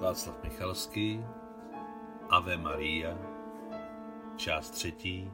[0.00, 1.20] Václav Michalský,
[2.30, 3.18] Ave Maria,
[4.36, 5.30] část třetí,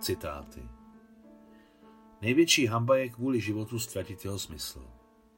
[0.00, 0.68] citáty.
[2.20, 4.90] Největší hamba je kvůli životu ztratit jeho smysl.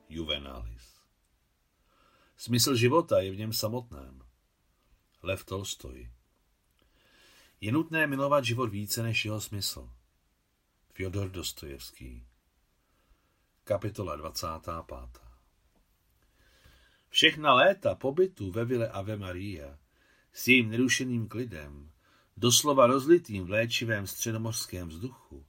[0.09, 1.03] Juvenalis.
[2.37, 4.23] Smysl života je v něm samotném.
[5.23, 6.11] Lev Tolstoj.
[7.61, 9.91] Je nutné milovat život více než jeho smysl.
[10.93, 12.27] Fyodor Dostojevský.
[13.65, 15.24] Kapitola 25.
[17.15, 19.79] Všechna léta pobytu ve vile Ave Maria
[20.33, 21.91] s jejím nerušeným klidem,
[22.37, 25.47] doslova rozlitým v léčivém středomořském vzduchu,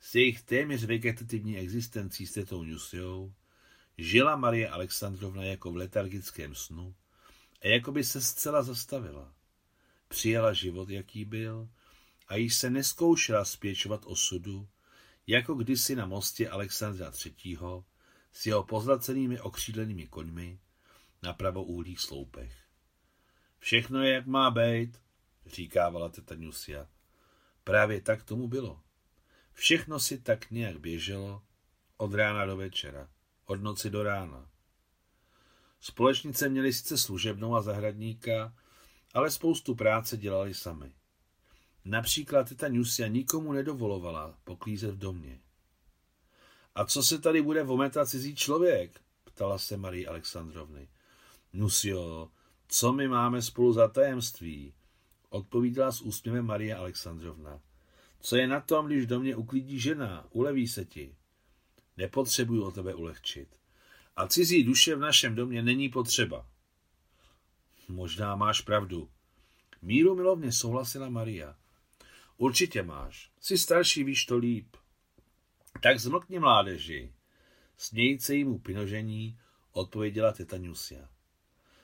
[0.00, 3.34] s jejich téměř vegetativní existencí s tetou Nusiou,
[3.98, 6.94] žila Marie Alexandrovna jako v letargickém snu
[7.62, 9.34] a jako by se zcela zastavila.
[10.08, 11.68] Přijala život, jaký byl,
[12.28, 14.68] a již se neskoušela spěčovat osudu,
[15.26, 17.58] jako kdysi na mostě Alexandra III.
[18.32, 20.58] s jeho pozlacenými okřídlenými koňmi,
[21.22, 22.52] na pravoúhlých sloupech.
[23.58, 25.00] Všechno je, jak má být,
[25.46, 26.88] říkávala teta Nusia.
[27.64, 28.80] Právě tak tomu bylo.
[29.52, 31.42] Všechno si tak nějak běželo
[31.96, 33.08] od rána do večera,
[33.44, 34.50] od noci do rána.
[35.80, 38.54] Společnice měly sice služebnou a zahradníka,
[39.14, 40.94] ale spoustu práce dělali sami.
[41.84, 45.40] Například teta Nusia nikomu nedovolovala poklízet v domě.
[46.74, 49.00] A co se tady bude vometat cizí člověk?
[49.24, 50.88] ptala se Marie Alexandrovny.
[51.52, 52.30] Nusio,
[52.68, 54.74] co my máme spolu za tajemství?
[55.28, 57.60] Odpovídala s úsměvem Maria Alexandrovna.
[58.20, 60.26] Co je na tom, když do mě uklidí žena?
[60.30, 61.14] Uleví se ti.
[61.96, 63.48] Nepotřebuju o tebe ulehčit.
[64.16, 66.46] A cizí duše v našem domě není potřeba.
[67.88, 69.10] Možná máš pravdu.
[69.82, 71.56] Míru milovně souhlasila Maria.
[72.36, 73.30] Určitě máš.
[73.40, 74.76] Jsi starší, víš to líp.
[75.82, 77.12] Tak zmlkni mládeži.
[77.76, 79.38] Smějící pinožení
[79.72, 81.08] odpověděla teta Nusia.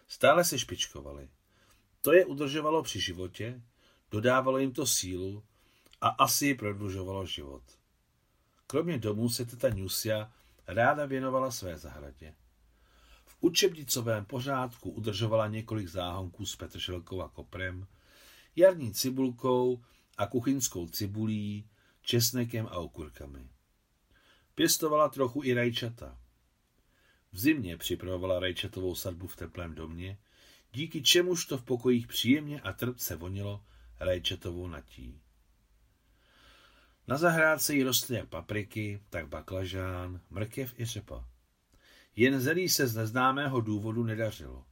[0.08, 1.28] Stále se špičkovali.
[2.00, 3.62] To je udržovalo při životě,
[4.10, 5.44] dodávalo jim to sílu
[6.00, 7.62] a asi prodlužovalo život.
[8.66, 10.32] Kromě domů se teta Nusia
[10.66, 12.34] ráda věnovala své zahradě.
[13.26, 17.86] V učebnicovém pořádku udržovala několik záhonků s petrželkou a koprem,
[18.56, 19.84] jarní cibulkou
[20.18, 21.68] a kuchyňskou cibulí,
[22.02, 23.48] česnekem a okurkami.
[24.54, 26.18] Pěstovala trochu i rajčata.
[27.33, 30.19] V zimě připravovala rajčatovou sadbu v teplém domě,
[30.72, 33.65] díky čemuž to v pokojích příjemně a trpce vonilo
[34.00, 35.21] rajčatovou natí.
[37.09, 41.28] Na zahrádce jí rostly jak papriky, tak baklažán, mrkev i řepa.
[42.16, 44.65] Jen zelí se z neznámého důvodu nedařilo.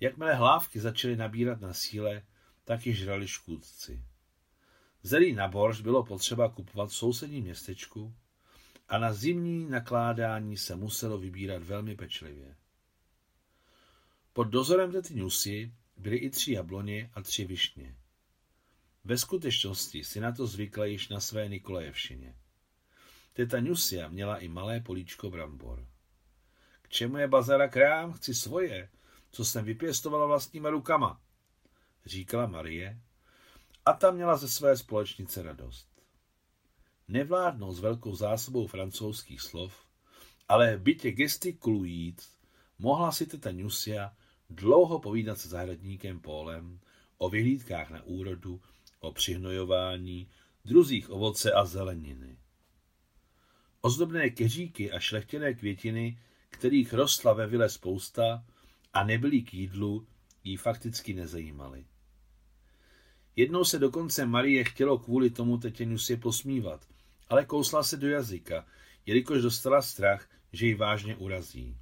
[0.00, 2.22] Jakmile hlávky začaly nabírat na síle,
[2.64, 4.04] tak ji žrali škůdci.
[5.02, 8.14] Zelí na borš bylo potřeba kupovat v sousedním městečku,
[8.92, 12.56] a na zimní nakládání se muselo vybírat velmi pečlivě.
[14.32, 17.96] Pod dozorem tety Nusy byly i tři jabloně a tři višně.
[19.04, 22.36] Ve skutečnosti si na to zvykla již na své Nikolajevšině.
[23.32, 25.86] Teta Nusia měla i malé políčko brambor.
[26.82, 28.12] K čemu je bazara krám?
[28.12, 28.88] Chci svoje,
[29.30, 31.20] co jsem vypěstovala vlastníma rukama,
[32.06, 33.00] říkala Marie
[33.86, 35.91] a ta měla ze své společnice radost
[37.12, 39.84] nevládnou s velkou zásobou francouzských slov,
[40.48, 42.32] ale bytě gestikulujíc
[42.78, 44.12] mohla si teta Nusia
[44.50, 46.80] dlouho povídat se zahradníkem Pólem
[47.18, 48.60] o vyhlídkách na úrodu,
[49.00, 50.28] o přihnojování,
[50.64, 52.36] druzích ovoce a zeleniny.
[53.80, 56.18] Ozdobné keříky a šlechtěné květiny,
[56.50, 58.44] kterých rostla ve vile spousta
[58.92, 60.06] a nebyly k jídlu,
[60.44, 61.84] jí fakticky nezajímaly.
[63.36, 66.91] Jednou se dokonce Marie chtělo kvůli tomu tetě Nusie posmívat,
[67.32, 68.66] ale kousla se do jazyka,
[69.06, 71.76] jelikož dostala strach, že ji vážně urazí.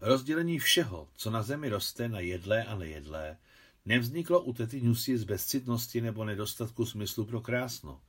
[0.00, 3.36] Rozdělení všeho, co na zemi roste na jedlé a nejedlé,
[3.84, 8.00] nevzniklo u tety Nusy z bezcitnosti nebo nedostatku smyslu pro krásno.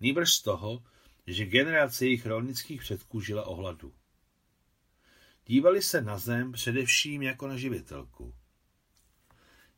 [0.00, 0.84] Nýbrž z toho,
[1.26, 3.94] že generace jejich rolnických předků žila o hladu.
[5.46, 8.34] Dívali se na zem především jako na živitelku.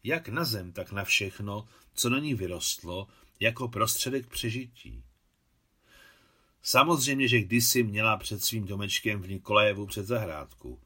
[0.05, 3.09] Jak na zem, tak na všechno, co na ní vyrostlo,
[3.41, 5.03] jako prostředek přežití.
[6.63, 10.79] Samozřejmě, že kdysi měla před svým domečkem v Nikolajevu před zahrádku.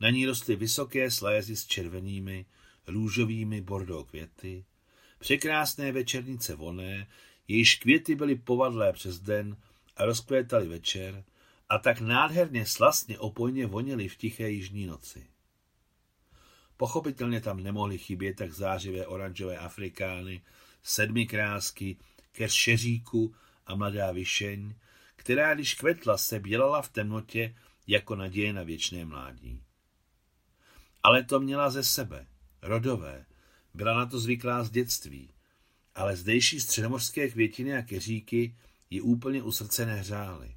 [0.00, 2.46] Na ní rostly vysoké slézy s červenými,
[2.86, 4.64] růžovými bordou květy,
[5.18, 7.06] překrásné večernice voné,
[7.48, 9.56] jejíž květy byly povadlé přes den
[9.96, 11.24] a rozkvétaly večer
[11.68, 15.26] a tak nádherně slastně opojně voněly v tiché jižní noci.
[16.76, 20.42] Pochopitelně tam nemohly chybět tak zářivé oranžové afrikány,
[20.82, 21.96] sedmi krásky,
[22.32, 23.34] ke šeříku
[23.66, 24.74] a mladá vyšeň,
[25.16, 27.54] která když kvetla se bělala v temnotě
[27.86, 29.62] jako naděje na věčné mládí.
[31.02, 32.26] Ale to měla ze sebe,
[32.62, 33.26] rodové,
[33.74, 35.30] byla na to zvyklá z dětství,
[35.94, 38.56] ale zdejší středomorské květiny a keříky
[38.90, 40.56] ji úplně u srdce nehřály.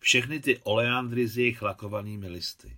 [0.00, 2.76] Všechny ty oleandry s jejich lakovanými listy.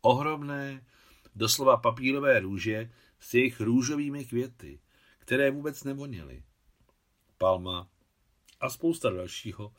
[0.00, 0.86] Ohromné,
[1.34, 2.90] doslova papírové růže
[3.20, 4.78] s jejich růžovými květy,
[5.28, 6.42] které vůbec nevonily.
[7.38, 7.88] Palma
[8.60, 9.72] a spousta dalšího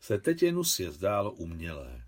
[0.00, 2.04] se Tetěnusě zdálo umělé.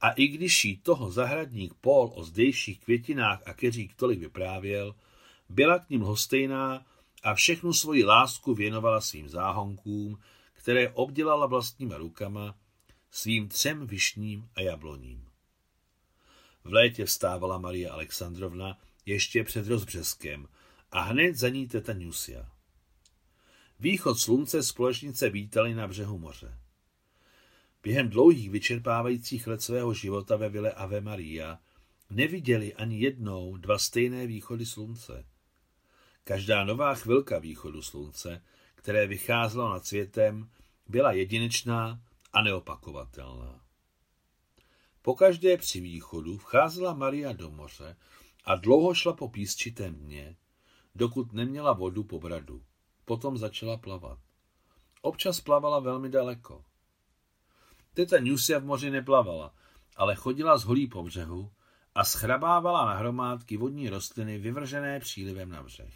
[0.00, 4.94] A i když jí toho zahradník Paul o zdejších květinách a keřík tolik vyprávěl,
[5.48, 6.86] byla k ním hostejná
[7.22, 10.18] a všechnu svoji lásku věnovala svým záhonkům,
[10.52, 12.58] které obdělala vlastníma rukama,
[13.10, 15.28] svým třem višním a jabloním.
[16.64, 20.48] V létě vstávala Maria Alexandrovna ještě před rozbřeskem
[20.90, 22.50] a hned za ní teta Nusia.
[23.80, 26.58] Východ slunce společnice vítali na břehu moře.
[27.82, 31.58] Během dlouhých vyčerpávajících let svého života ve vile Ave Maria
[32.10, 35.24] neviděli ani jednou dva stejné východy slunce.
[36.24, 38.42] Každá nová chvilka východu slunce,
[38.74, 40.50] které vycházelo nad světem,
[40.88, 42.00] byla jedinečná
[42.32, 43.60] a neopakovatelná.
[45.02, 47.96] Pokaždé při východu vcházela Maria do moře
[48.44, 50.36] a dlouho šla po písčitém dně,
[50.96, 52.62] dokud neměla vodu po bradu.
[53.04, 54.18] Potom začala plavat.
[55.02, 56.64] Občas plavala velmi daleko.
[57.94, 59.54] Teta Nusia v moři neplavala,
[59.96, 61.52] ale chodila z holí po břehu
[61.94, 65.94] a schrabávala na hromádky vodní rostliny vyvržené přílivem na břeh.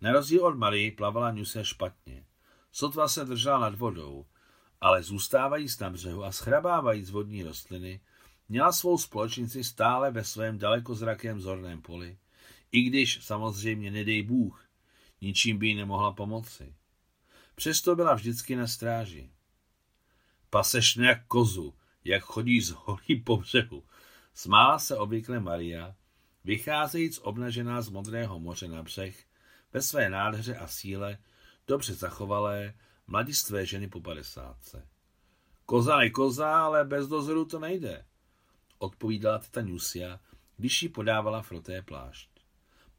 [0.00, 2.24] Na rozdíl od Marie plavala Nusia špatně.
[2.72, 4.26] Sotva se držela nad vodou,
[4.80, 8.00] ale zůstávajíc na břehu a schrabávajíc vodní rostliny,
[8.48, 12.18] měla svou společnici stále ve svém dalekozrakém zorném poli,
[12.72, 14.68] i když samozřejmě nedej Bůh,
[15.20, 16.74] ničím by jí nemohla pomoci.
[17.54, 19.30] Přesto byla vždycky na stráži.
[20.50, 21.74] Paseš jak kozu,
[22.04, 23.84] jak chodí z holí po břehu.
[24.34, 25.94] Smála se obvykle Maria,
[26.44, 29.24] vycházejíc obnažená z modrého moře na břeh,
[29.72, 31.18] ve své nádheře a síle,
[31.66, 32.74] dobře zachovalé,
[33.06, 34.88] mladistvé ženy po padesátce.
[35.66, 38.06] Koza je koza, ale bez dozoru to nejde,
[38.78, 40.20] odpovídala teta Nusia,
[40.56, 42.29] když jí podávala froté plášť.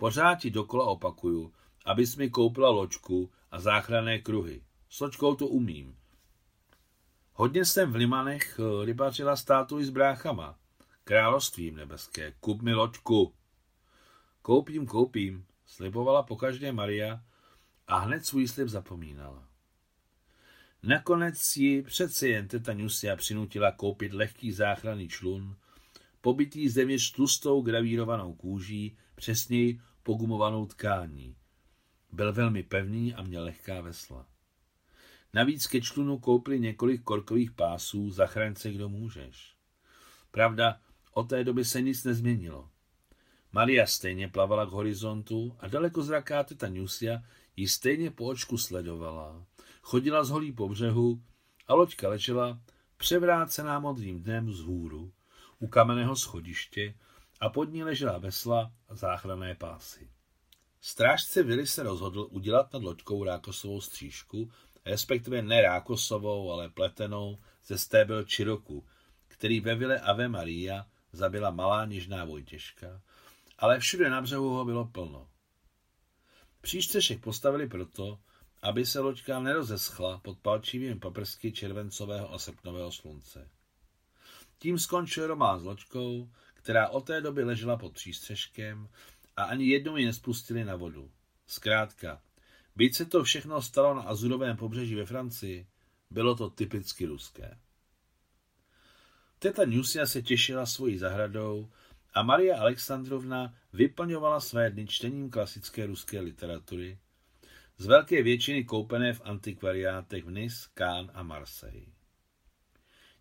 [0.02, 1.54] Pořád ti dokola opakuju,
[1.86, 4.64] abys mi koupila loďku a záchranné kruhy.
[4.90, 5.96] S loďkou to umím.
[7.34, 10.56] Hodně jsem v Limanech eh, rybařila státu i s bráchama.
[11.04, 13.34] Královstvím nebeské, kup mi loďku.
[14.42, 17.24] Koupím, koupím, slibovala pokaždé Maria
[17.88, 19.48] a hned svůj slib zapomínala.
[20.84, 25.56] Nakonec ji přece jen teta Nusia přinutila koupit lehký záchranný člun,
[26.22, 31.36] pobytý zevnitř tlustou gravírovanou kůží, přesněji pogumovanou tkání.
[32.12, 34.26] Byl velmi pevný a měl lehká vesla.
[35.34, 39.56] Navíc ke člunu koupili několik korkových pásů, zachraň se, kdo můžeš.
[40.32, 40.80] Pravda,
[41.14, 42.70] od té doby se nic nezměnilo.
[43.52, 47.24] Maria stejně plavala k horizontu a daleko zraká teta Nusia
[47.56, 49.46] ji stejně po očku sledovala.
[49.82, 51.22] Chodila z holí po břehu
[51.68, 52.62] a loďka ležela
[52.98, 55.14] převrácená modrým dnem z hůru
[55.60, 56.94] u kamenného schodiště
[57.42, 60.10] a pod ní ležela vesla a záchranné pásy.
[60.82, 64.52] Strážce Vili se rozhodl udělat nad loďkou rákosovou střížku,
[64.86, 68.86] respektive ne rákosovou, ale pletenou ze stébel čiroku,
[69.28, 73.02] který ve vile Ave Maria zabila malá nižná Vojtěžka,
[73.58, 75.28] ale všude na břehu ho bylo plno.
[76.62, 78.20] Příštřešek postavili proto,
[78.62, 83.50] aby se loďka nerozeschla pod palčivými paprsky červencového a srpnového slunce.
[84.60, 86.30] Tím skončil román s loďkou,
[86.62, 88.90] která od té doby ležela pod přístřežkem
[89.38, 91.12] a ani jednou ji nespustili na vodu.
[91.48, 92.22] Zkrátka,
[92.76, 95.68] byť se to všechno stalo na Azurovém pobřeží ve Francii,
[96.10, 97.58] bylo to typicky ruské.
[99.40, 101.72] Teta Nusia se těšila svojí zahradou
[102.14, 106.98] a Maria Alexandrovna vyplňovala své dny čtením klasické ruské literatury,
[107.78, 111.92] z velké většiny koupené v antikvariátech v Nice, Cannes a Marseille.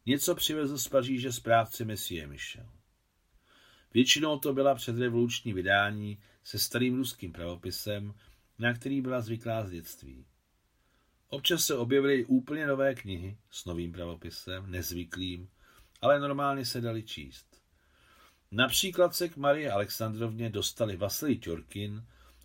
[0.06, 2.79] Něco přivezl z Paříže správce Messie Michel.
[3.94, 8.14] Většinou to byla předrevoluční vydání se starým ruským pravopisem,
[8.58, 10.26] na který byla zvyklá z dětství.
[11.28, 15.48] Občas se objevily úplně nové knihy s novým pravopisem, nezvyklým,
[16.00, 17.60] ale normálně se dali číst.
[18.50, 22.04] Například se k Marie Alexandrovně dostali Vasilij Tjorkin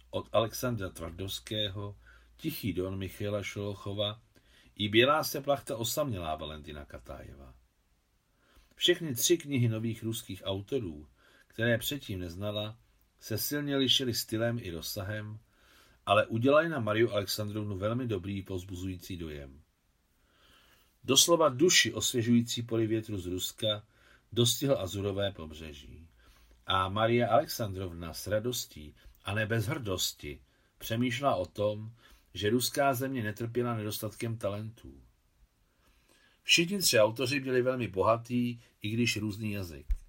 [0.10, 1.96] od Alexandra Tvardovského,
[2.38, 4.22] Tichý don Michaela Šolochova
[4.76, 7.54] i Bělá se plachta osamělá Valentina Katájeva.
[8.76, 11.08] Všechny tři knihy nových ruských autorů,
[11.56, 12.78] které předtím neznala,
[13.20, 15.40] se silně lišily stylem i rozsahem,
[16.06, 19.62] ale udělají na Mariu Alexandrovnu velmi dobrý pozbuzující dojem.
[21.04, 23.84] Doslova duši osvěžující poli větru z Ruska
[24.32, 26.08] dostihl azurové pobřeží.
[26.68, 28.96] A Maria Alexandrovna s radostí
[29.26, 30.42] a ne bez hrdosti
[30.78, 31.92] přemýšlela o tom,
[32.34, 35.02] že ruská země netrpěla nedostatkem talentů.
[36.44, 40.05] Všichni tři autoři měli velmi bohatý, i když různý jazyk.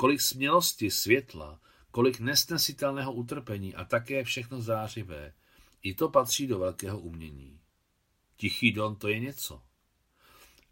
[0.00, 5.32] Kolik smělosti, světla, kolik nesnesitelného utrpení a také všechno zářivé,
[5.82, 7.60] i to patří do velkého umění.
[8.36, 9.62] Tichý don to je něco.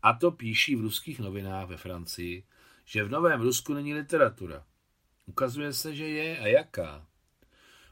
[0.03, 2.47] A to píší v ruských novinách ve Francii,
[2.85, 4.65] že v Novém Rusku není literatura.
[5.27, 7.07] Ukazuje se, že je a jaká.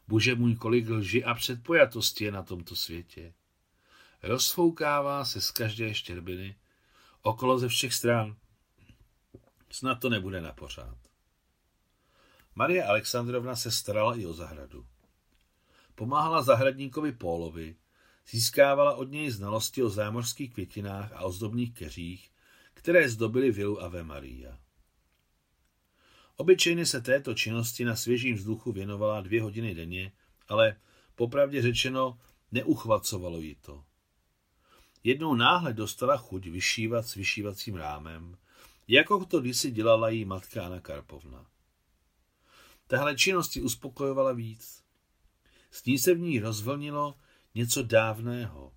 [0.09, 3.35] Bože můj, kolik lži a předpojatosti je na tomto světě.
[4.23, 6.57] Rozfoukává se z každé štěrbiny,
[7.23, 8.37] okolo ze všech stran.
[9.71, 11.04] Snad to nebude na pořád.
[12.55, 14.87] Marie Alexandrovna se starala i o zahradu.
[15.95, 17.77] Pomáhala zahradníkovi Pólovi,
[18.31, 22.31] získávala od něj znalosti o zámořských květinách a ozdobných keřích,
[22.75, 24.59] které zdobily vilu Ave Maria.
[26.37, 30.13] Obyčejně se této činnosti na svěžím vzduchu věnovala dvě hodiny denně,
[30.49, 30.77] ale
[31.15, 32.19] popravdě řečeno
[32.53, 33.85] neuchvacovalo jí to.
[35.05, 38.37] Jednou náhle dostala chuť vyšívat s vyšívacím rámem,
[38.89, 41.47] jako to kdysi dělala jí matka Anna Karpovna.
[42.95, 44.83] Tahle činnosti uspokojovala víc.
[45.71, 47.15] S ní se v ní rozvlnilo
[47.55, 48.73] něco dávného,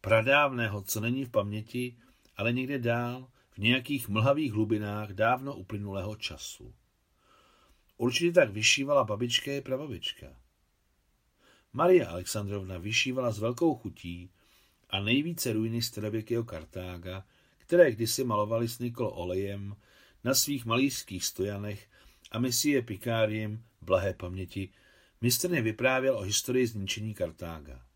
[0.00, 1.96] pradávného, co není v paměti,
[2.36, 6.74] ale někde dál, v nějakých mlhavých hlubinách dávno uplynulého času.
[7.96, 10.26] Určitě tak vyšívala babička i prababička.
[11.72, 14.30] Maria Alexandrovna vyšívala s velkou chutí
[14.90, 17.24] a nejvíce ruiny starověkého Kartága,
[17.58, 19.76] které kdysi malovali s Nikol olejem
[20.24, 21.88] na svých malířských stojanech
[22.30, 24.68] a misie Picardiem blahé paměti
[25.20, 27.86] mistrně vyprávěl o historii zničení Kartága.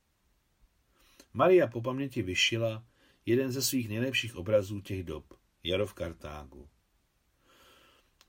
[1.32, 2.84] Maria po paměti vyšila
[3.26, 5.34] jeden ze svých nejlepších obrazů těch dob,
[5.64, 6.68] Jaro v Kartágu.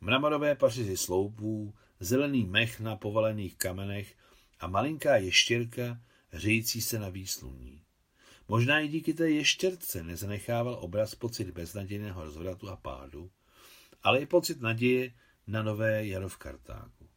[0.01, 4.15] Mramorové pařizy sloupů, zelený mech na povalených kamenech
[4.59, 7.81] a malinká ještěrka hřející se na výsluní.
[8.47, 13.31] Možná i díky té ještěrce nezanechával obraz pocit beznadějného rozvratu a pádu,
[14.03, 15.13] ale i pocit naděje
[15.51, 17.09] na nové jaro v Kartágu.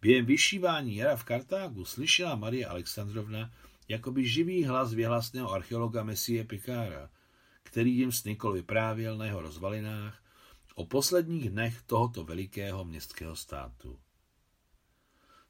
[0.00, 3.50] Během vyšívání jara v Kartágu slyšela Marie Alexandrovna
[3.88, 7.10] jakoby živý hlas věhlasného archeologa Messie Picara,
[7.62, 10.22] který jim s Nikol vyprávěl na jeho rozvalinách
[10.74, 13.98] o posledních dnech tohoto velikého městského státu.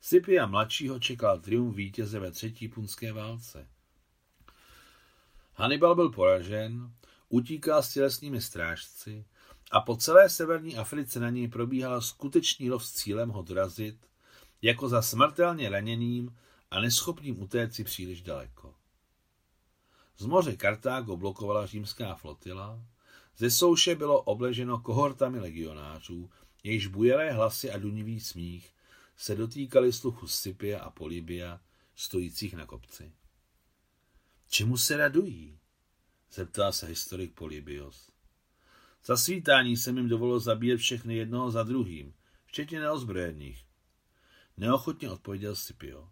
[0.01, 3.69] Scipia mladšího čekal triumf vítěze ve třetí punské válce.
[5.55, 6.95] Hannibal byl poražen,
[7.29, 9.25] utíkal s tělesnými strážci
[9.71, 13.97] a po celé severní Africe na něj probíhal skutečný lov s cílem ho dorazit,
[14.63, 16.37] jako za smrtelně raněným
[16.71, 18.75] a neschopným utéci příliš daleko.
[20.19, 22.83] Z moře Kartágo blokovala římská flotila,
[23.37, 26.31] ze souše bylo obleženo kohortami legionářů,
[26.65, 28.75] jejichž bujelé hlasy a dunivý smích
[29.17, 31.61] se dotýkali sluchu Scipia a Polibia,
[31.97, 33.13] stojících na kopci.
[34.49, 35.59] Čemu se radují?
[36.33, 38.11] zeptal se historik Polybios.
[39.05, 42.15] Za svítání jsem jim dovolil zabíjet všechny jednoho za druhým,
[42.47, 43.65] včetně neozbrojených.
[44.57, 46.09] Neochotně odpověděl Scipio.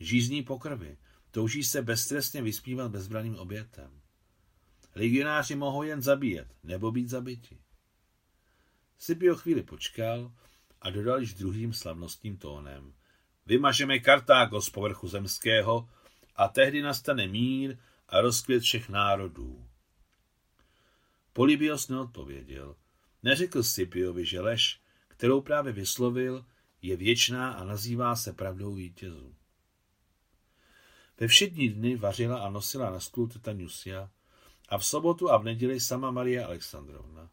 [0.00, 0.96] Žízní po krvi,
[1.30, 4.00] touží se beztrestně vyspívat bezbraným obětem.
[4.94, 7.58] Legionáři mohou jen zabíjet, nebo být zabiti.
[8.98, 10.32] Scipio chvíli počkal
[10.80, 12.94] a dodal již druhým slavnostním tónem.
[13.46, 15.88] Vymažeme Kartágo z povrchu zemského
[16.36, 17.78] a tehdy nastane mír
[18.08, 19.68] a rozkvět všech národů.
[21.32, 22.76] Polybios neodpověděl.
[23.22, 26.44] Neřekl Scipiovi, že lež, kterou právě vyslovil,
[26.82, 29.34] je věčná a nazývá se pravdou vítězů.
[31.20, 34.10] Ve všední dny vařila a nosila na stůl teta Nusia
[34.68, 37.30] a v sobotu a v neděli sama Maria Alexandrovna.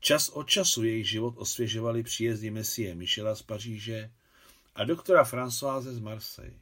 [0.00, 4.10] Čas od času jejich život osvěžovali příjezdy Messie Michela z Paříže
[4.74, 6.60] a doktora Françoise z Marseille.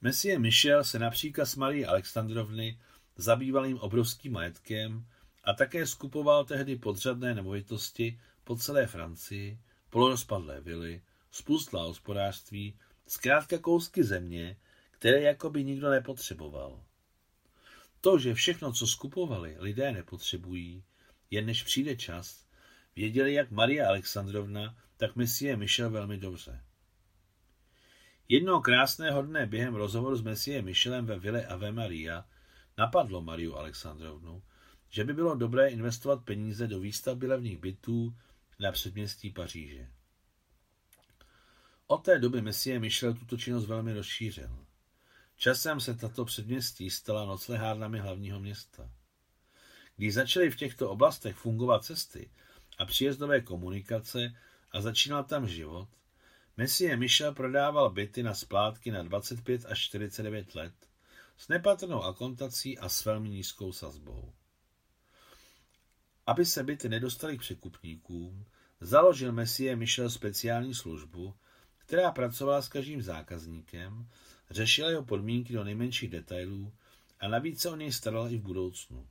[0.00, 2.80] Messie Michel se například s Marie Alexandrovny
[3.20, 5.06] zabýval jim obrovským majetkem
[5.44, 9.58] a také skupoval tehdy podřadné nemovitosti po celé Francii,
[9.90, 14.56] polorozpadlé vily, spustlá hospodářství, zkrátka kousky země,
[14.90, 16.84] které jakoby nikdo nepotřeboval.
[18.00, 20.84] To, že všechno, co skupovali, lidé nepotřebují,
[21.30, 22.46] jen než přijde čas,
[22.96, 26.60] věděli jak Maria Alexandrovna, tak Messie Michel velmi dobře.
[28.28, 32.24] Jednoho krásného dne během rozhovoru s Messie Michelem ve Ville Ave Maria
[32.80, 34.42] napadlo Mariu Alexandrovnu,
[34.90, 38.16] že by bylo dobré investovat peníze do výstavby levných bytů
[38.60, 39.88] na předměstí Paříže.
[41.86, 44.66] Od té doby Messie Michel tuto činnost velmi rozšířil.
[45.36, 48.90] Časem se tato předměstí stala noclehárnami hlavního města.
[49.96, 52.30] Když začaly v těchto oblastech fungovat cesty
[52.78, 54.34] a příjezdové komunikace
[54.72, 55.88] a začínal tam život,
[56.56, 60.89] Messie Michel prodával byty na splátky na 25 až 49 let
[61.40, 64.32] s nepatrnou akontací a s velmi nízkou sazbou.
[66.26, 68.44] Aby se byty nedostaly k překupníkům,
[68.80, 71.34] založil Messie Michel speciální službu,
[71.78, 74.08] která pracovala s každým zákazníkem,
[74.50, 76.72] řešila jeho podmínky do nejmenších detailů
[77.20, 79.08] a navíc se o něj starala i v budoucnu.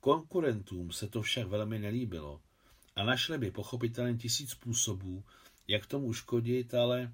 [0.00, 2.42] Konkurentům se to však velmi nelíbilo
[2.96, 5.24] a našli by pochopitelně tisíc způsobů,
[5.68, 7.12] jak tomu uškodit, ale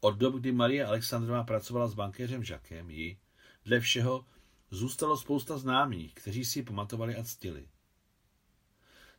[0.00, 3.18] od dob, kdy Marie Alexandrová pracovala s bankéřem Žakem, ji,
[3.64, 4.26] dle všeho,
[4.70, 7.68] zůstalo spousta známých, kteří si ji pamatovali a ctili.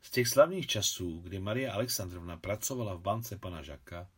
[0.01, 4.09] Z těch slavných časů, kdy Marie Alexandrovna pracovala v bance pana Žaka,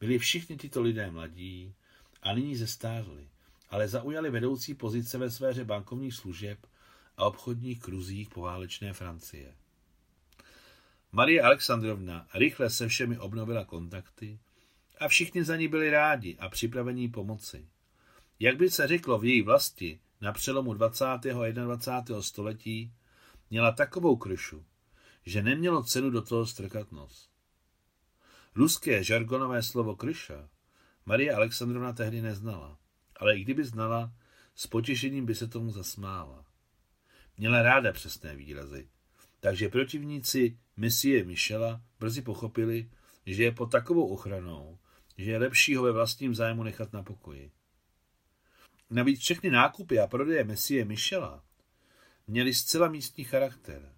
[0.00, 1.74] byli všichni tyto lidé mladí
[2.22, 3.28] a nyní zestárli,
[3.68, 6.66] ale zaujali vedoucí pozice ve sféře bankovních služeb
[7.16, 9.54] a obchodních kruzích poválečné Francie.
[11.12, 14.38] Marie Alexandrovna rychle se všemi obnovila kontakty
[14.98, 17.66] a všichni za ní byli rádi a připravení pomoci.
[18.40, 21.04] Jak by se řeklo v její vlasti na přelomu 20.
[21.04, 22.22] a 21.
[22.22, 22.92] století,
[23.50, 24.64] měla takovou kryšu,
[25.26, 27.28] že nemělo cenu do toho strkat nos.
[28.54, 30.48] Ruské žargonové slovo kryša
[31.06, 32.78] Marie Alexandrovna tehdy neznala,
[33.16, 34.12] ale i kdyby znala,
[34.54, 36.44] s potěšením by se tomu zasmála.
[37.38, 38.88] Měla ráda přesné výrazy,
[39.40, 42.90] takže protivníci misie Michela brzy pochopili,
[43.26, 44.78] že je pod takovou ochranou,
[45.18, 47.50] že je lepší ho ve vlastním zájmu nechat na pokoji.
[48.90, 51.44] Navíc všechny nákupy a prodeje misie Michela
[52.26, 53.92] měly zcela místní charakter.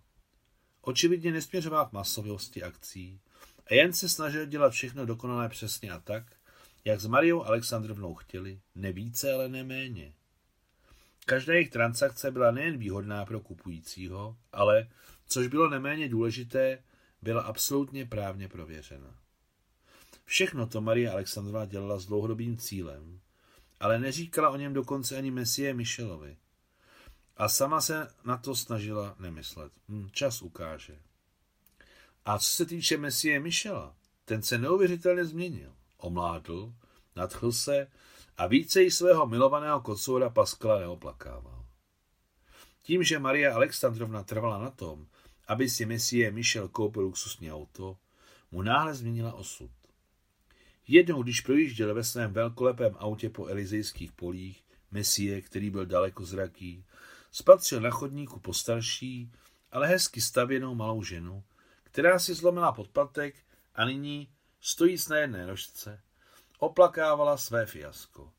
[0.80, 3.20] Očividně nesměřoval k masovosti akcí
[3.66, 6.36] a jen se snažil dělat všechno dokonale přesně a tak,
[6.84, 10.14] jak s Mariou Alexandrovnou chtěli, ne více, ale ne méně.
[11.26, 14.88] Každá jejich transakce byla nejen výhodná pro kupujícího, ale,
[15.26, 16.82] což bylo neméně důležité,
[17.22, 19.25] byla absolutně právně prověřena.
[20.26, 23.20] Všechno to Marie Alexandrová dělala s dlouhodobým cílem,
[23.80, 26.36] ale neříkala o něm dokonce ani Messie Michelovi.
[27.36, 29.72] A sama se na to snažila nemyslet.
[29.88, 30.98] Hm, čas ukáže.
[32.24, 35.72] A co se týče Messie Michela, ten se neuvěřitelně změnil.
[35.98, 36.74] Omládl,
[37.16, 37.86] nadchl se
[38.36, 41.64] a více i svého milovaného kocoura Paskala neoplakával.
[42.82, 45.06] Tím, že Maria Alexandrovna trvala na tom,
[45.48, 47.98] aby si Messie Michel koupil luxusní auto,
[48.50, 49.70] mu náhle změnila osud.
[50.88, 56.84] Jednou, když projížděl ve svém velkolepém autě po elizejských polích, Messie, který byl daleko zraký,
[57.30, 59.32] spatřil na chodníku postarší,
[59.72, 61.44] ale hezky stavěnou malou ženu,
[61.82, 63.34] která si zlomila podpatek
[63.74, 64.28] a nyní,
[64.60, 66.02] stojíc na jedné nožce,
[66.58, 68.32] oplakávala své fiasko.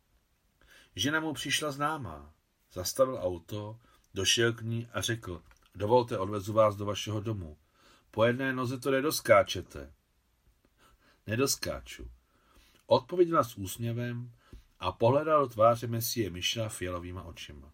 [0.95, 2.33] Žena mu přišla známá.
[2.73, 3.79] Zastavil auto,
[4.13, 5.41] došel k ní a řekl,
[5.75, 7.57] dovolte, odvezu vás do vašeho domu.
[8.11, 9.93] Po jedné noze to nedoskáčete.
[11.27, 12.16] Nedoskáču.
[12.89, 14.31] Odpověděla s úsměvem
[14.79, 17.73] a pohledal do tváře Messie Miša fialovýma očima.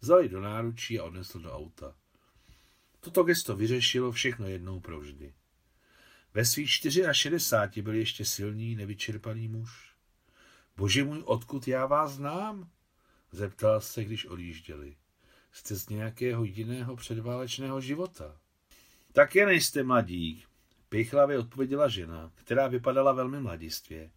[0.00, 1.94] Vzali do náručí a odnesl do auta.
[3.00, 5.34] Toto gesto vyřešilo všechno jednou provždy.
[6.34, 9.94] Ve svých 64 byl ještě silný, nevyčerpaný muž.
[10.76, 12.70] Bože můj, odkud já vás znám?
[13.32, 14.96] Zeptal se, když odjížděli.
[15.52, 18.40] Jste z nějakého jiného předválečného života.
[19.12, 20.49] Také nejste mladík,
[20.90, 24.10] Pichlavě odpověděla žena, která vypadala velmi mladistvě,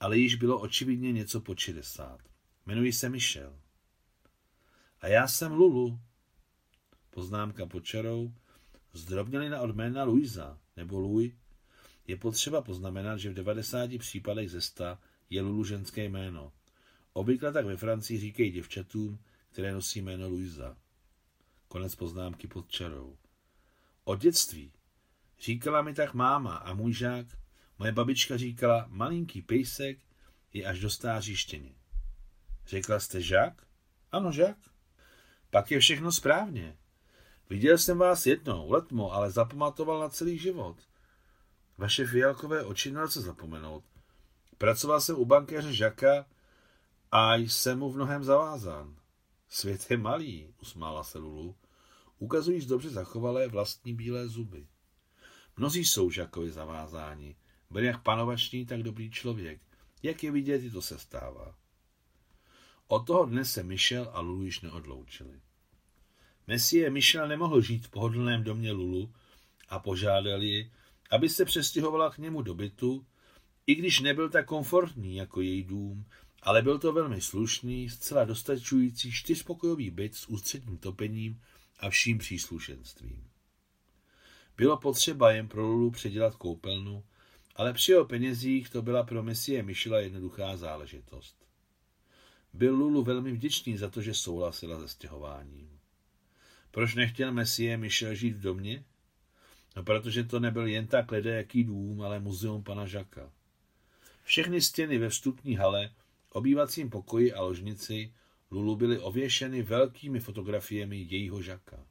[0.00, 2.20] ale již bylo očividně něco po 60.
[2.66, 3.58] Jmenuji se Michel.
[5.00, 6.00] A já jsem Lulu.
[7.10, 8.34] Poznámka pod čarou.
[8.92, 11.32] Zdrobněli na odména Luisa, nebo Louis.
[12.06, 14.98] Je potřeba poznamenat, že v 90 případech ze 100
[15.30, 16.52] je Lulu ženské jméno.
[17.12, 19.18] Obvykle tak ve Francii říkají děvčatům,
[19.50, 20.76] které nosí jméno Luisa.
[21.68, 23.16] Konec poznámky pod čarou.
[24.04, 24.72] Od dětství
[25.40, 27.26] Říkala mi tak máma a můj žák.
[27.78, 29.98] Moje babička říkala, malinký pejsek
[30.52, 31.74] je až do stáří štěně.
[32.66, 33.66] Řekla jste žák?
[34.12, 34.56] Ano, žák.
[35.50, 36.76] Pak je všechno správně.
[37.50, 40.76] Viděl jsem vás jednou, letmo, ale zapamatoval na celý život.
[41.78, 43.84] Vaše fialkové oči nelze zapomenout.
[44.58, 46.26] Pracoval jsem u bankéře Žaka
[47.12, 48.96] a jsem mu v mnohem zavázán.
[49.48, 51.56] Svět je malý, usmála se Lulu.
[52.18, 54.66] Ukazujíš dobře zachovalé vlastní bílé zuby.
[55.60, 57.36] Mnozí jsou Žakovi zavázáni.
[57.70, 59.60] Byl jak panovačný, tak dobrý člověk.
[60.02, 61.54] Jak je vidět, i to se stává.
[62.86, 65.40] Od toho dne se Michel a Lulu již neodloučili.
[66.46, 69.12] Messie Michel nemohl žít v pohodlném domě Lulu
[69.68, 70.72] a požádal ji,
[71.10, 73.06] aby se přestěhovala k němu do bytu,
[73.66, 76.04] i když nebyl tak komfortní jako její dům
[76.42, 81.40] ale byl to velmi slušný, zcela dostačující čtyřpokojový byt s ústředním topením
[81.80, 83.29] a vším příslušenstvím.
[84.60, 87.04] Bylo potřeba jen pro Lulu předělat koupelnu,
[87.56, 91.36] ale při jeho penězích to byla pro Messie Michela jednoduchá záležitost.
[92.52, 95.78] Byl Lulu velmi vděčný za to, že souhlasila se stěhováním.
[96.70, 98.84] Proč nechtěl Messie Michel žít v domě?
[99.76, 103.32] No protože to nebyl jen tak jaký dům, ale muzeum pana Žaka.
[104.22, 105.90] Všechny stěny ve vstupní hale,
[106.30, 108.12] obývacím pokoji a ložnici
[108.50, 111.86] Lulu byly ověšeny velkými fotografiemi jejího Žaka.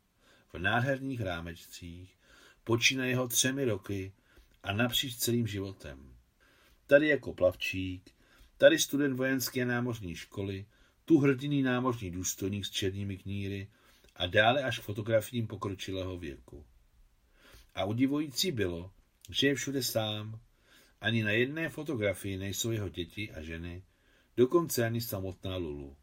[0.54, 2.19] V nádherných rámečcích,
[2.64, 4.14] počína jeho třemi roky
[4.64, 6.16] a napříč celým životem.
[6.88, 8.12] Tady jako plavčík,
[8.58, 10.66] tady student vojenské námořní školy,
[11.06, 13.68] tu hrdiný námořní důstojník s černými kníry
[14.16, 16.66] a dále až k fotografiím pokročilého věku.
[17.76, 18.92] A udivující bylo,
[19.30, 20.40] že je všude sám.
[21.02, 23.84] Ani na jedné fotografii nejsou jeho děti a ženy,
[24.38, 25.96] dokonce ani samotná Lulu.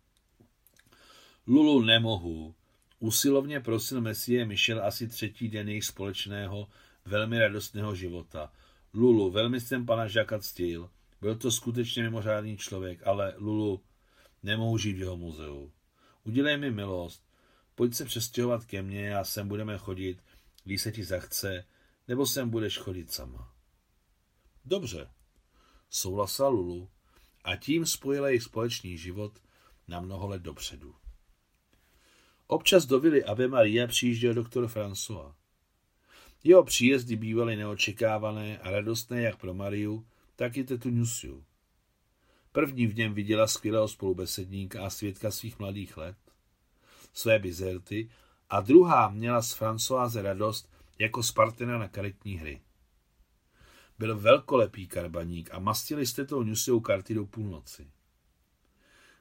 [1.46, 2.54] Lulu nemohu.
[2.98, 6.68] Usilovně prosil Messie Michel asi třetí den jejich společného,
[7.04, 8.52] velmi radostného života.
[8.94, 10.90] Lulu, velmi jsem pana Žaka ctil.
[11.20, 13.82] Byl to skutečně mimořádný člověk, ale Lulu,
[14.42, 15.72] nemohu žít v jeho muzeu.
[16.24, 17.22] Udělej mi milost,
[17.74, 20.22] pojď se přestěhovat ke mně a sem budeme chodit,
[20.64, 21.64] když se ti zachce,
[22.08, 23.52] nebo sem budeš chodit sama.
[24.64, 25.10] Dobře,
[25.90, 26.88] souhlasila Lulu
[27.44, 29.38] a tím spojila jejich společný život
[29.88, 30.94] na mnoho let dopředu.
[32.46, 35.32] Občas do vily Ave Maria přijížděl doktor François.
[36.44, 40.06] Jeho příjezdy bývaly neočekávané a radostné jak pro Mariu,
[40.36, 41.44] tak i tetu Nusiu.
[42.52, 46.16] První v něm viděla skvělého spolubesedníka a svědka svých mladých let,
[47.12, 48.10] své bizerty,
[48.50, 52.60] a druhá měla z Françoise radost jako Spartana na karetní hry.
[53.98, 57.90] Byl velkolepý karbaník a mastili jste tou Nusiou karty do půlnoci.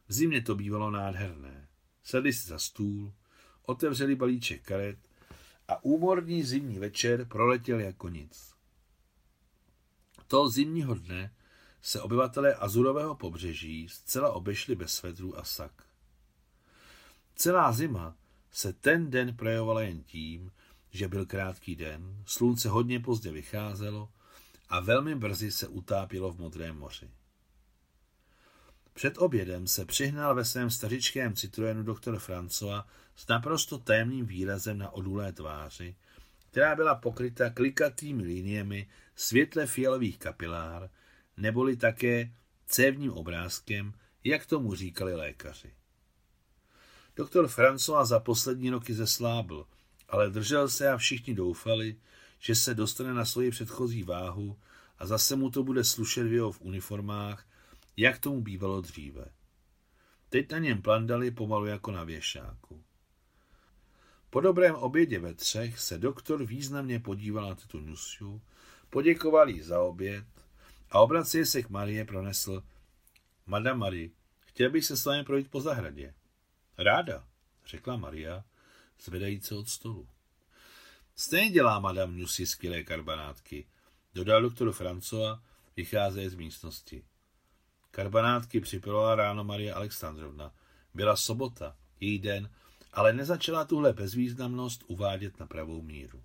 [0.08, 1.68] V zimě to bývalo nádherné.
[2.06, 3.14] Sedli si za stůl,
[3.66, 5.00] otevřeli balíček karet
[5.68, 8.54] a úmorný zimní večer proletěl jako nic.
[10.28, 11.34] Toho zimního dne
[11.82, 15.72] se obyvatelé Azurového pobřeží zcela obešli bez svedrů a sak.
[17.36, 18.16] Celá zima
[18.52, 20.52] se ten den projevovala jen tím,
[20.92, 24.10] že byl krátký den, slunce hodně pozdě vycházelo
[24.70, 27.10] a velmi brzy se utápilo v modrém moři.
[28.96, 32.84] Před obědem se přihnal ve svém stařičkém Citroenu doktor François
[33.16, 35.96] s naprosto témným výrazem na odulé tváři,
[36.52, 40.90] která byla pokryta klikatými liniemi světle fialových kapilár,
[41.38, 42.32] neboli také
[42.66, 45.74] cévním obrázkem, jak tomu říkali lékaři.
[47.16, 49.68] Doktor François za poslední roky zeslábl,
[50.10, 51.96] ale držel se a všichni doufali,
[52.40, 54.60] že se dostane na svoji předchozí váhu
[54.98, 57.46] a zase mu to bude slušet v jeho v uniformách,
[57.98, 59.26] jak tomu bývalo dříve.
[60.30, 62.84] Teď na něm plandali pomalu jako na věšáku.
[64.30, 68.42] Po dobrém obědě ve třech se doktor významně podíval na tuto Nusiu,
[68.90, 70.26] poděkoval jí za oběd
[70.90, 72.64] a obrací se k Marie pronesl
[73.46, 76.14] Madame Marie, chtěl bych se s vámi projít po zahradě.
[76.78, 77.28] Ráda,
[77.66, 78.44] řekla Maria,
[79.02, 80.08] zvedající od stolu.
[81.16, 83.68] Stejně dělá Madame Nusi skvělé karbanátky,
[84.14, 85.44] dodal doktor Francova,
[85.78, 87.04] vycházeje z místnosti.
[87.96, 90.54] Karbanátky připravila ráno Marie Alexandrovna.
[90.94, 92.50] Byla sobota, její den,
[92.94, 96.24] ale nezačala tuhle bezvýznamnost uvádět na pravou míru.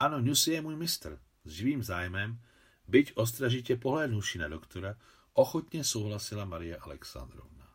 [0.00, 2.40] Ano, Nusy je můj mistr, s živým zájmem,
[2.88, 4.94] byť ostražitě pohlédnuši na doktora,
[5.32, 7.68] ochotně souhlasila Marie Alexandrovna.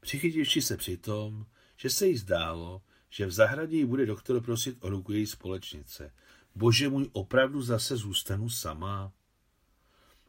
[0.00, 1.46] Přichytivši se přitom,
[1.76, 6.12] že se jí zdálo, že v zahradě jí bude doktor prosit o ruku její společnice.
[6.54, 9.12] Bože můj, opravdu zase zůstanu sama?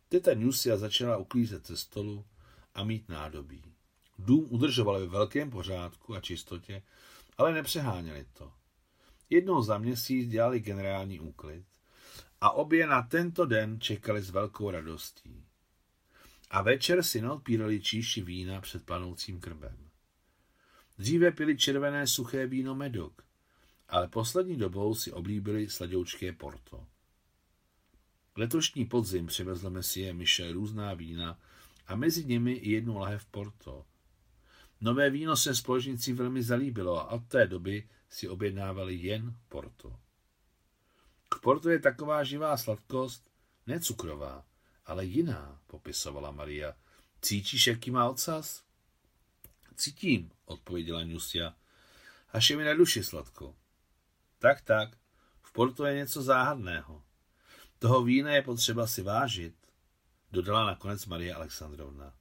[0.09, 2.25] Teta Nusia začala uklízet ze stolu
[2.73, 3.63] a mít nádobí.
[4.19, 6.83] Dům udržovali ve velkém pořádku a čistotě,
[7.37, 8.51] ale nepřeháněli to.
[9.29, 11.65] Jednou za měsíc dělali generální úklid
[12.41, 15.45] a obě na tento den čekali s velkou radostí.
[16.49, 19.89] A večer si neodpírali číši vína před planoucím krbem.
[20.97, 23.23] Dříve pili červené suché víno medok,
[23.89, 26.87] ale poslední dobou si oblíbili sladoučké porto.
[28.35, 31.39] Letošní podzim přivezl Messie Michel různá vína
[31.87, 33.85] a mezi nimi i jednu lahev porto.
[34.81, 39.99] Nové víno se společníci velmi zalíbilo a od té doby si objednávali jen porto.
[41.29, 43.29] K portu je taková živá sladkost,
[43.67, 44.45] ne cukrová,
[44.85, 46.75] ale jiná, popisovala Maria.
[47.21, 48.63] Cítíš, jaký má ocas?
[49.75, 51.55] Cítím, odpověděla Nusia.
[52.33, 53.55] Až je mi na duši sladko.
[54.39, 54.97] Tak, tak,
[55.41, 57.03] v portu je něco záhadného.
[57.81, 59.55] Toho vína je potřeba si vážit,
[60.31, 62.13] dodala nakonec Marie Alexandrovna.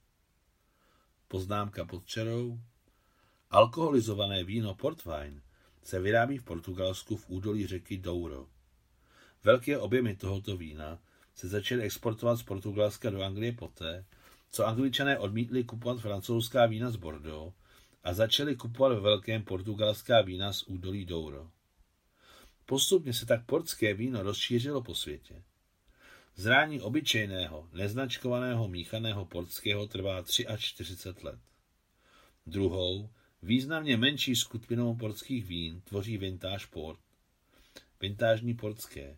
[1.27, 2.59] poznámka pod čarou.
[3.49, 5.41] Alkoholizované víno Portwine
[5.83, 8.47] se vyrábí v Portugalsku v údolí řeky Douro.
[9.43, 10.99] Velké objemy tohoto vína
[11.35, 14.05] se začaly exportovat z Portugalska do Anglie poté,
[14.51, 17.55] co angličané odmítli kupovat francouzská vína z Bordeaux
[18.03, 21.51] a začali kupovat ve velkém portugalská vína z údolí Douro.
[22.65, 25.43] Postupně se tak portské víno rozšířilo po světě.
[26.39, 30.23] Zrání obyčejného, neznačkovaného míchaného portského trvá
[30.57, 31.39] 43 let.
[32.45, 33.09] Druhou,
[33.43, 36.99] významně menší skupinou portských vín tvoří vintage port,
[38.01, 39.17] vintážní portské,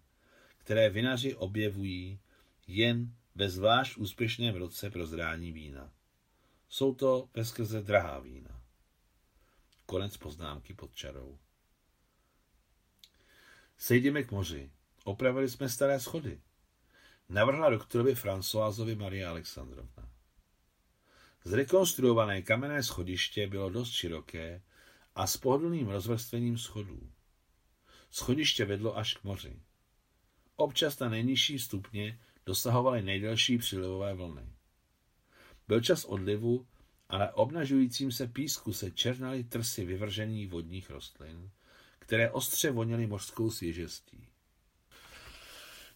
[0.57, 2.19] které vinaři objevují
[2.67, 5.93] jen ve zvlášť úspěšném roce pro zrání vína.
[6.69, 8.61] Jsou to veskrze drahá vína.
[9.85, 11.37] Konec poznámky pod čarou.
[13.77, 14.71] Sejdeme k moři.
[15.03, 16.41] Opravili jsme staré schody.
[17.31, 20.09] Navrhla doktorovi Françoisovi Maria Alexandrovna.
[21.43, 24.61] Zrekonstruované kamenné schodiště bylo dost široké
[25.15, 27.11] a s pohodlným rozvrstvením schodů.
[28.09, 29.59] Schodiště vedlo až k moři.
[30.55, 34.49] Občas na nejnižší stupně dosahovaly nejdelší přílivové vlny.
[35.67, 36.67] Byl čas odlivu
[37.09, 41.51] a na obnažujícím se písku se černaly trsy vyvržených vodních rostlin,
[41.99, 44.30] které ostře voněly mořskou svěžestí.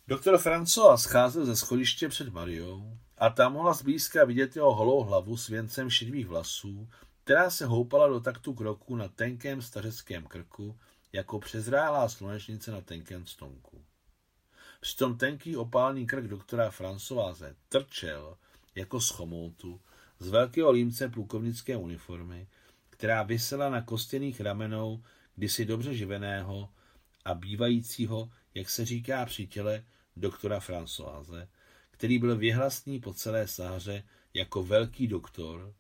[0.08, 5.38] Doktor François scházel ze schodiště před Mariou a tam mohla zblízka vidět jeho holou hlavu
[5.38, 6.90] s věncem šedivých vlasů,
[7.24, 10.78] která se houpala do taktu kroku na tenkém stařeckém krku,
[11.14, 13.82] jako přezrálá slunečnice na tenkém stonku.
[14.82, 18.38] Přitom tenký opálný krk doktora Francoise trčel
[18.76, 19.82] jako z chomoutu
[20.20, 22.48] z velkého límce plukovnické uniformy,
[22.90, 25.04] která vysela na kostěných ramenou
[25.36, 26.70] kdysi dobře živeného
[27.26, 29.86] a bývajícího, jak se říká při těle,
[30.16, 31.50] doktora Francoise,
[31.92, 35.74] který byl věhlasný po celé sáře jako velký doktor,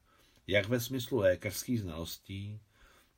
[0.47, 2.59] jak ve smyslu lékařských znalostí,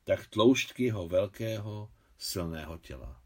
[0.03, 3.21] tak tloušťky jeho velkého, silného těla.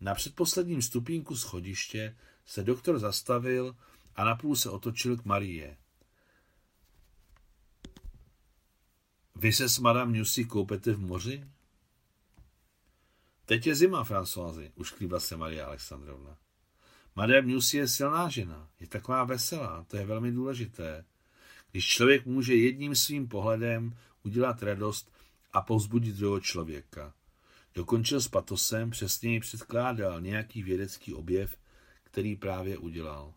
[0.00, 3.76] Na předposledním stupínku schodiště se doktor zastavil
[4.16, 5.76] a napůl se otočil k Marie.
[9.34, 11.44] Vy se s Madame Newsy koupete v moři?
[13.48, 16.36] Teď je zima, Françoisi, ušklíbla se Maria Alexandrovna.
[17.16, 21.04] Madame Newsy je silná žena, je taková veselá, to je velmi důležité.
[21.70, 25.12] Když člověk může jedním svým pohledem udělat radost
[25.52, 27.14] a povzbudit druhého člověka.
[27.74, 31.56] Dokončil s patosem, přesněji předkládal nějaký vědecký objev,
[32.04, 33.34] který právě udělal.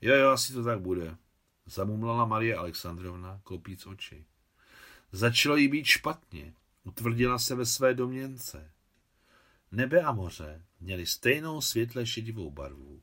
[0.00, 1.16] Jo, jo, asi to tak bude,
[1.66, 4.24] zamumlala Marie Alexandrovna, kopíc oči.
[5.12, 8.70] Začalo jí být špatně, utvrdila se ve své domněnce.
[9.72, 13.02] Nebe a moře měly stejnou světle šedivou barvu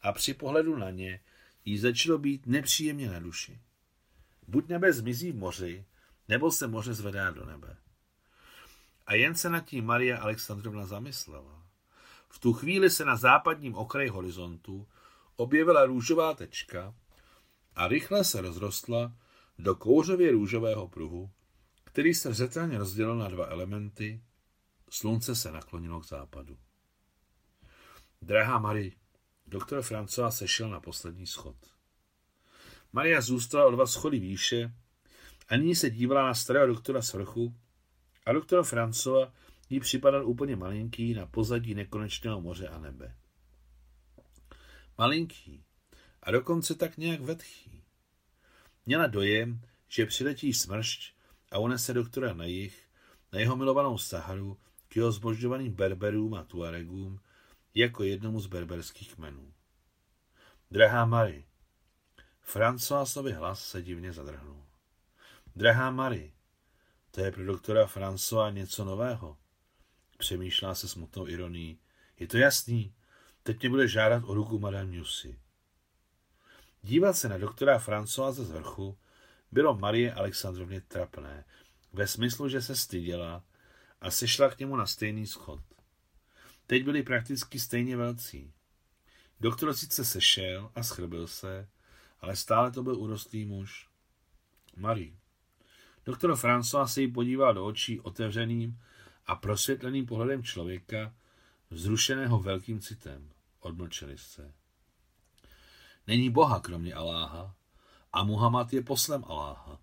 [0.00, 1.20] a při pohledu na ně
[1.64, 3.60] jí začalo být nepříjemně na duši.
[4.48, 5.84] Buď nebe zmizí v moři,
[6.28, 7.76] nebo se moře zvedá do nebe.
[9.06, 11.66] A jen se nad tím Maria Alexandrovna zamyslela.
[12.28, 14.88] V tu chvíli se na západním okraji horizontu
[15.36, 16.94] objevila růžová tečka
[17.74, 19.12] a rychle se rozrostla
[19.58, 21.30] do kouřově růžového pruhu,
[21.84, 24.20] který se zřetelně rozdělil na dva elementy,
[24.90, 26.58] slunce se naklonilo k západu.
[28.22, 28.92] Drahá Marie,
[29.46, 31.56] doktor Francois sešel na poslední schod.
[32.92, 34.74] Maria zůstala o dva schody výše
[35.48, 37.56] a nyní se dívala na starého doktora z vrchu
[38.26, 39.32] a doktor François
[39.70, 43.16] jí připadal úplně malinký na pozadí nekonečného moře a nebe.
[44.98, 45.64] Malinký
[46.22, 47.84] a dokonce tak nějak vetchý.
[48.86, 51.12] Měla dojem, že přiletí smršť
[51.50, 52.88] a unese doktora na jich,
[53.32, 54.58] na jeho milovanou Saharu,
[54.98, 57.20] jeho zbožďovaným berberům a tuaregům,
[57.74, 59.52] jako jednomu z berberských kmenů.
[60.70, 61.46] Drahá Mary,
[62.52, 64.64] Françoisovi hlas se divně zadrhnul.
[65.56, 66.32] Drahá Mary,
[67.10, 69.36] to je pro doktora François něco nového.
[70.18, 71.80] Přemýšlá se smutnou ironií.
[72.18, 72.94] Je to jasný,
[73.42, 75.38] teď mě bude žádat o ruku Madame Newsy.
[76.82, 78.98] Dívat se na doktora Françoise z vrchu
[79.52, 81.44] bylo Marie Alexandrovně trapné,
[81.92, 83.44] ve smyslu, že se styděla
[84.00, 85.60] a sešla k němu na stejný schod.
[86.66, 88.52] Teď byli prakticky stejně velcí.
[89.40, 91.68] Doktor sice sešel a schrbil se,
[92.20, 93.88] ale stále to byl urostlý muž.
[94.76, 95.16] Marie.
[96.06, 98.80] Doktor François se jí podíval do očí otevřeným
[99.26, 101.14] a prosvětleným pohledem člověka,
[101.70, 103.30] vzrušeného velkým citem.
[103.60, 104.54] Odmlčeli se.
[106.06, 107.54] Není Boha kromě Aláha
[108.12, 109.80] a Muhammad je poslem Aláha.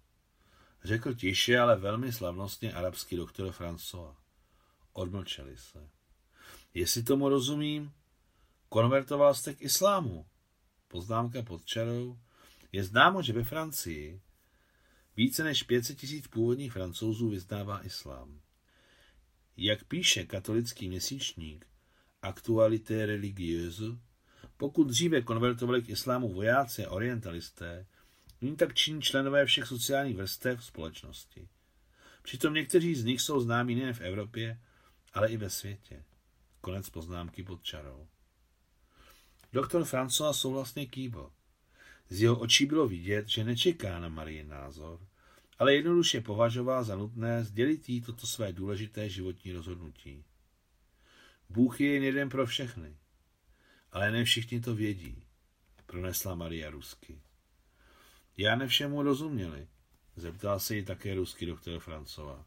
[0.85, 4.15] Řekl tiše, ale velmi slavnostně arabský doktor François.
[4.93, 5.89] Odmlčeli se.
[6.73, 7.91] Jestli tomu rozumím,
[8.69, 10.25] konvertoval jste k islámu.
[10.87, 12.19] Poznámka pod čarou.
[12.71, 14.21] Je známo, že ve Francii
[15.17, 18.41] více než 500 tisíc původních francouzů vyznává islám.
[19.57, 21.67] Jak píše katolický měsíčník
[22.21, 23.83] Actualité religieuse,
[24.57, 27.87] pokud dříve konvertovali k islámu vojáci a orientalisté,
[28.41, 31.47] nyní tak činí členové všech sociálních vrstev společnosti.
[32.23, 34.59] Přitom někteří z nich jsou známí nejen v Evropě,
[35.13, 36.03] ale i ve světě.
[36.61, 38.07] Konec poznámky pod čarou.
[39.53, 41.31] Doktor François souhlasně kývl.
[42.09, 45.07] Z jeho očí bylo vidět, že nečeká na Marie názor,
[45.59, 50.23] ale jednoduše považoval za nutné sdělit jí toto své důležité životní rozhodnutí.
[51.49, 52.97] Bůh je jen jeden pro všechny,
[53.91, 55.23] ale ne všichni to vědí,
[55.85, 57.21] pronesla Maria rusky.
[58.37, 59.67] Já ne všemu rozuměli,
[60.15, 62.45] zeptal se jí také rusky doktor Francova.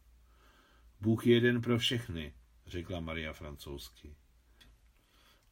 [1.01, 2.35] Bůh je jeden pro všechny,
[2.66, 4.14] řekla Maria francouzsky.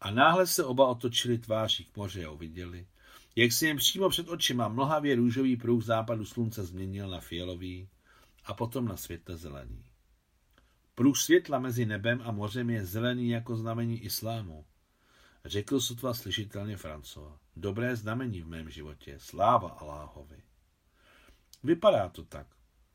[0.01, 2.87] A náhle se oba otočili tváří k moři a uviděli,
[3.37, 7.89] jak se jim přímo před očima mlhavě růžový pruh západu slunce změnil na fialový
[8.45, 9.85] a potom na světle zelený.
[10.95, 14.65] Pruh světla mezi nebem a mořem je zelený jako znamení islámu.
[15.45, 17.39] Řekl sotva slyšitelně Francova.
[17.57, 19.19] Dobré znamení v mém životě.
[19.19, 20.43] Sláva Aláhovi.
[21.63, 22.47] Vypadá to tak,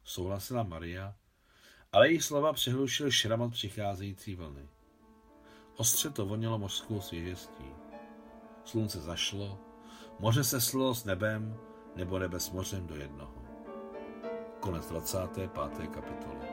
[0.04, 1.16] souhlasila Maria,
[1.92, 4.70] ale její slova přehlušil šramat přicházející vlny.
[5.76, 7.66] Ostře to vonělo mořskou svěžestí.
[8.66, 9.60] Slunce zašlo,
[10.20, 11.58] moře se slilo s nebem,
[11.96, 13.46] nebo nebe s mořem do jednoho.
[14.60, 15.52] Konec 25.
[15.94, 16.51] kapitoly.